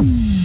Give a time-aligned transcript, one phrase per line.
[0.00, 0.37] Mm-hmm.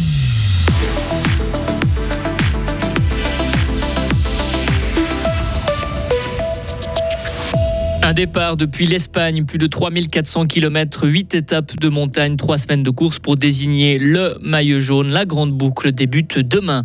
[8.13, 13.17] Départ depuis l'Espagne, plus de 3400 km, 8 étapes de montagne, 3 semaines de course
[13.17, 15.11] pour désigner le maillot jaune.
[15.11, 16.83] La grande boucle débute demain.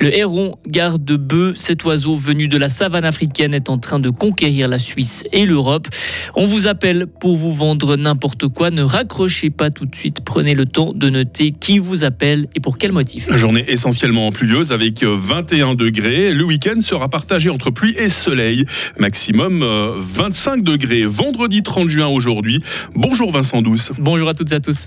[0.00, 4.68] Le héron garde-bœuf, cet oiseau venu de la savane africaine, est en train de conquérir
[4.68, 5.88] la Suisse et l'Europe.
[6.36, 8.70] On vous appelle pour vous vendre n'importe quoi.
[8.70, 10.20] Ne raccrochez pas tout de suite.
[10.24, 13.26] Prenez le temps de noter qui vous appelle et pour quel motif.
[13.34, 16.32] Journée essentiellement pluvieuse avec 21 degrés.
[16.32, 18.64] Le week-end sera partagé entre pluie et soleil.
[18.98, 19.64] Maximum
[19.98, 20.62] 25 euh,
[21.06, 22.62] Vendredi 30 juin aujourd'hui.
[22.94, 23.92] Bonjour Vincent Douce.
[23.98, 24.86] Bonjour à toutes et à tous.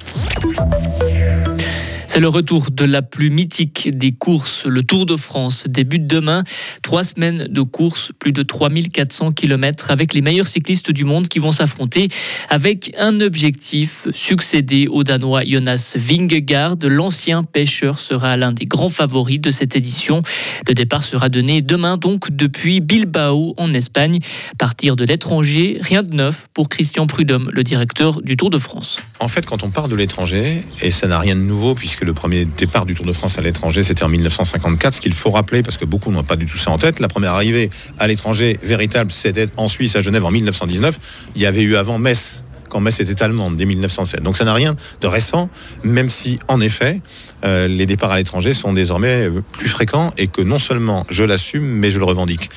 [2.13, 6.43] C'est le retour de la plus mythique des courses, le Tour de France, débute demain.
[6.83, 11.39] Trois semaines de course, plus de 3400 km avec les meilleurs cyclistes du monde qui
[11.39, 12.09] vont s'affronter
[12.49, 16.75] avec un objectif, succéder au Danois Jonas Vingegaard.
[16.83, 20.21] L'ancien pêcheur sera l'un des grands favoris de cette édition.
[20.67, 24.19] Le départ sera donné demain donc depuis Bilbao en Espagne.
[24.59, 28.97] Partir de l'étranger, rien de neuf pour Christian Prudhomme, le directeur du Tour de France.
[29.21, 32.13] En fait, quand on part de l'étranger, et ça n'a rien de nouveau puisque le
[32.13, 34.95] premier départ du Tour de France à l'étranger, c'était en 1954.
[34.95, 37.07] Ce qu'il faut rappeler, parce que beaucoup n'ont pas du tout ça en tête, la
[37.07, 40.97] première arrivée à l'étranger véritable, c'était en Suisse, à Genève, en 1919.
[41.35, 44.21] Il y avait eu avant Metz, quand Metz était allemande, dès 1907.
[44.23, 45.49] Donc ça n'a rien de récent,
[45.83, 47.01] même si, en effet,
[47.43, 51.23] euh, les départs à l'étranger sont désormais euh, plus fréquents et que non seulement je
[51.23, 52.49] l'assume, mais je le revendique.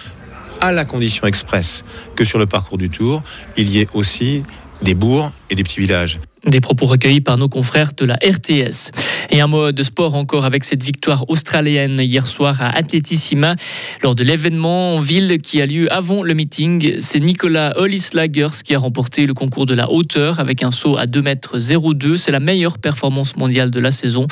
[0.61, 1.85] À la condition expresse
[2.17, 3.23] que sur le parcours du Tour,
[3.57, 4.43] il y ait aussi
[4.83, 6.19] des bourgs et des petits villages.
[6.47, 8.91] Des propos recueillis par nos confrères de la RTS.
[9.31, 13.57] Et un mot de sport encore avec cette victoire australienne hier soir à Atletissima.
[14.03, 18.75] Lors de l'événement en ville qui a lieu avant le meeting, c'est Nicolas Hollis-Lagers qui
[18.75, 22.19] a remporté le concours de la hauteur avec un saut à 2 mètres 02.
[22.19, 24.27] C'est la meilleure performance mondiale de la saison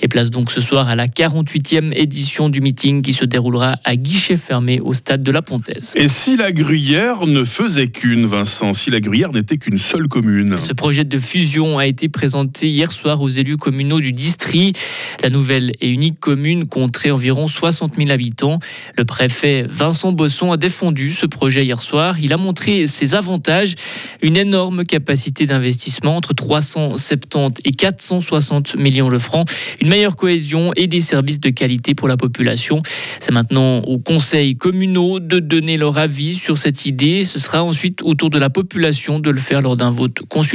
[0.00, 3.94] et place donc ce soir à la 48e édition du meeting qui se déroulera à
[3.96, 5.92] guichet fermé au stade de la Pontaise.
[5.96, 10.57] Et si la Gruyère ne faisait qu'une, Vincent, si la Gruyère n'était qu'une seule commune?
[10.58, 14.78] Ce projet de fusion a été présentée hier soir aux élus communaux du district.
[15.22, 18.58] La nouvelle et unique commune compterait environ 60 000 habitants.
[18.96, 22.18] Le préfet Vincent Bosson a défendu ce projet hier soir.
[22.20, 23.74] Il a montré ses avantages,
[24.20, 29.48] une énorme capacité d'investissement entre 370 et 460 millions de francs,
[29.80, 32.82] une meilleure cohésion et des services de qualité pour la population.
[33.20, 37.24] C'est maintenant aux conseils communaux de donner leur avis sur cette idée.
[37.24, 40.47] Ce sera ensuite au tour de la population de le faire lors d'un vote consultatif.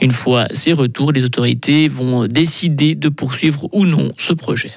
[0.00, 4.72] Une fois ces retours, les autorités vont décider de poursuivre ou non ce projet.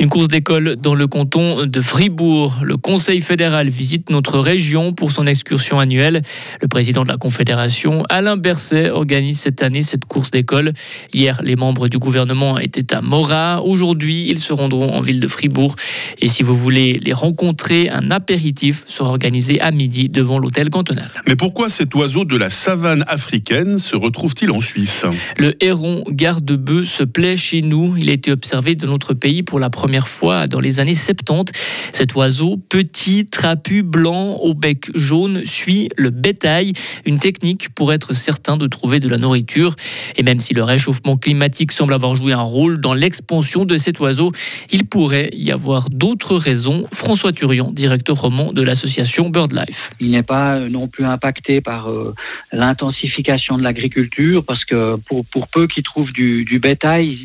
[0.00, 2.60] Une course d'école dans le canton de Fribourg.
[2.62, 6.22] Le Conseil fédéral visite notre région pour son excursion annuelle.
[6.62, 10.72] Le président de la Confédération, Alain Berset, organise cette année cette course d'école.
[11.12, 13.60] Hier, les membres du gouvernement étaient à Morat.
[13.62, 15.76] Aujourd'hui, ils se rendront en ville de Fribourg.
[16.18, 21.10] Et si vous voulez les rencontrer, un apéritif sera organisé à midi devant l'hôtel cantonal.
[21.26, 25.04] Mais pourquoi cet oiseau de la savane africaine se retrouve-t-il en Suisse?
[25.36, 27.98] Le héron garde-bœuf se plaît chez nous.
[27.98, 31.52] Il a été observé dans notre pays pour la première fois dans les années 70.
[31.92, 36.72] Cet oiseau, petit, trapu, blanc, au bec jaune, suit le bétail,
[37.04, 39.74] une technique pour être certain de trouver de la nourriture.
[40.16, 44.00] Et même si le réchauffement climatique semble avoir joué un rôle dans l'expansion de cet
[44.00, 44.32] oiseau,
[44.72, 46.84] il pourrait y avoir d'autres raisons.
[46.92, 49.90] François Turion, directeur roman de l'association BirdLife.
[50.00, 52.14] Il n'est pas non plus impacté par euh,
[52.52, 57.18] l'intensification de l'agriculture parce que pour, peu qu'il trouve du, du bétail,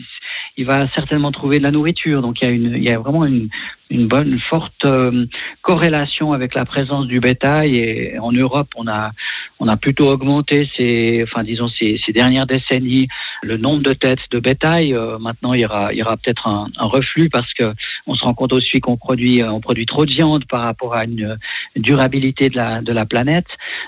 [0.58, 2.22] il va certainement trouver de la nourriture.
[2.22, 3.50] Donc il y a, une, il y a vraiment une,
[3.90, 5.26] une bonne, forte euh,
[5.62, 7.76] corrélation avec la présence du bétail.
[7.76, 9.12] Et en Europe, on a,
[9.60, 13.08] on a plutôt augmenté ces, enfin disons ces, ces dernières décennies
[13.44, 14.94] le nombre de têtes de bétail.
[14.94, 17.74] Euh, maintenant, il y aura, il y aura peut-être un, un, reflux parce que
[18.08, 21.04] on se rend compte aussi qu'on produit, on produit trop de viande par rapport à
[21.04, 21.38] une
[21.76, 23.48] durabilité de la, de la planète.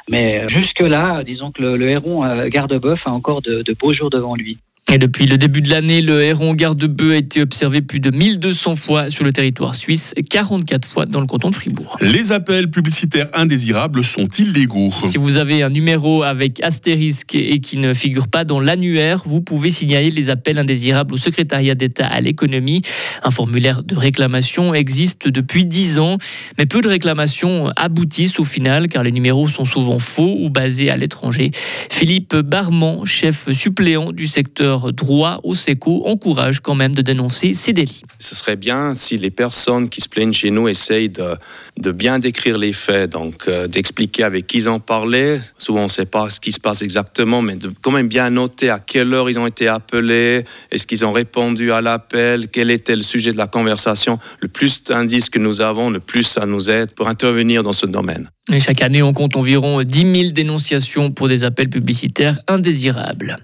[0.10, 3.94] Mais jusque là, disons que le, le héron euh, garde-bœuf a encore de, de beaux
[3.94, 4.60] jours devant lui.
[4.90, 8.78] Et depuis le début de l'année, le héron garde-bœuf a été observé plus de 1200
[8.78, 11.98] fois sur le territoire suisse, 44 fois dans le canton de Fribourg.
[12.00, 14.94] Les appels publicitaires indésirables sont illégaux.
[15.04, 19.42] Si vous avez un numéro avec astérisque et qui ne figure pas dans l'annuaire, vous
[19.42, 22.82] pouvez signaler les appels indésirables au secrétariat d'État à l'économie.
[23.24, 26.18] Un formulaire de réclamation existe depuis 10 ans,
[26.58, 30.90] mais peu de réclamations aboutissent au final car les numéros sont souvent faux ou basés
[30.90, 31.52] à l'étranger.
[31.92, 37.74] Philippe Barman, chef suppléant du secteur droit au SECO encourage quand même de dénoncer ces
[37.74, 38.02] délits.
[38.20, 41.36] Ce serait bien si les personnes qui se plaignent chez nous essayent de,
[41.78, 45.40] de bien décrire les faits, donc euh, d'expliquer avec qui ils ont parlé.
[45.58, 48.30] Souvent, on ne sait pas ce qui se passe exactement, mais de quand même bien
[48.30, 52.72] noter à quelle heure ils ont été appelés, est-ce qu'ils ont répondu à l'appel, quel
[52.72, 54.20] était le sujet de la conversation.
[54.40, 57.86] Le plus d'indices que nous avons, le plus ça nous aide pour intervenir dans ce
[57.86, 58.30] domaine.
[58.52, 63.40] Et chaque année, on compte environ 10 000 dénonciations pour des appels publicitaires indésirables.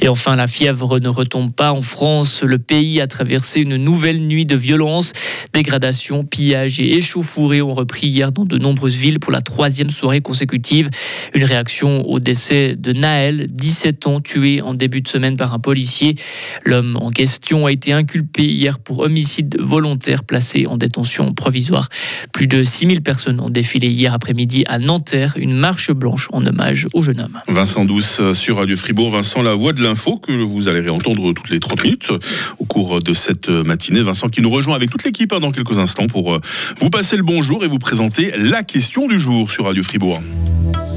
[0.00, 2.42] Et enfin, la fièvre ne retombe pas en France.
[2.42, 5.12] Le pays a traversé une nouvelle nuit de violence.
[5.52, 10.20] Dégradation, pillage et échauffourée ont repris hier dans de nombreuses villes pour la troisième soirée
[10.20, 10.88] consécutive.
[11.34, 15.58] Une réaction au décès de Naël, 17 ans, tué en début de semaine par un
[15.58, 16.14] policier.
[16.64, 21.88] L'homme en question a été inculpé hier pour homicide volontaire placé en détention provisoire.
[22.32, 26.86] Plus de 6000 personnes ont défilé hier après-midi à Nanterre, une marche blanche en hommage
[26.92, 27.38] au jeune homme.
[27.48, 29.10] Vincent Douce euh, sur Radio Fribourg.
[29.10, 32.12] Vincent, la voix de l'info que vous allez réentendre toutes les 30 minutes
[32.58, 34.02] au cours de cette matinée.
[34.02, 36.40] Vincent qui nous rejoint avec toute l'équipe hein, dans quelques instants pour euh,
[36.78, 40.20] vous passer le bonjour et vous présenter la question du jour sur Radio Fribourg.